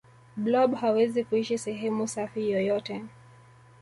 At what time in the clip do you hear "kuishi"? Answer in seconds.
1.23-1.57